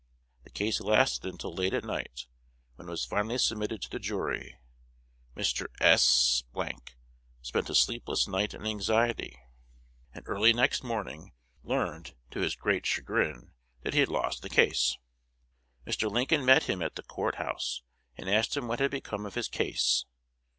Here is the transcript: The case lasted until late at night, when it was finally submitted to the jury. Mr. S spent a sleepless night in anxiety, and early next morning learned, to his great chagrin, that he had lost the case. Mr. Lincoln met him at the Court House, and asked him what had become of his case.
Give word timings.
The 0.45 0.49
case 0.49 0.81
lasted 0.81 1.29
until 1.31 1.53
late 1.53 1.75
at 1.75 1.83
night, 1.83 2.25
when 2.75 2.87
it 2.87 2.89
was 2.89 3.05
finally 3.05 3.37
submitted 3.37 3.83
to 3.83 3.89
the 3.91 3.99
jury. 3.99 4.57
Mr. 5.35 5.67
S 5.79 6.43
spent 7.43 7.69
a 7.69 7.75
sleepless 7.75 8.27
night 8.27 8.55
in 8.55 8.65
anxiety, 8.65 9.37
and 10.11 10.23
early 10.27 10.53
next 10.53 10.81
morning 10.83 11.33
learned, 11.61 12.15
to 12.31 12.39
his 12.39 12.55
great 12.55 12.87
chagrin, 12.87 13.51
that 13.83 13.93
he 13.93 13.99
had 13.99 14.09
lost 14.09 14.41
the 14.41 14.49
case. 14.49 14.97
Mr. 15.85 16.09
Lincoln 16.09 16.43
met 16.43 16.63
him 16.63 16.81
at 16.81 16.95
the 16.95 17.03
Court 17.03 17.35
House, 17.35 17.83
and 18.17 18.27
asked 18.27 18.57
him 18.57 18.67
what 18.67 18.79
had 18.79 18.89
become 18.89 19.27
of 19.27 19.35
his 19.35 19.47
case. 19.47 20.05